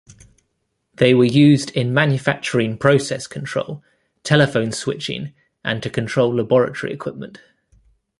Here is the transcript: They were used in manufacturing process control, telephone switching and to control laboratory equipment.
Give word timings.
They 0.95 1.13
were 1.13 1.25
used 1.25 1.69
in 1.77 1.93
manufacturing 1.93 2.75
process 2.79 3.27
control, 3.27 3.83
telephone 4.23 4.71
switching 4.71 5.35
and 5.63 5.83
to 5.83 5.91
control 5.91 6.33
laboratory 6.35 6.91
equipment. 6.91 7.39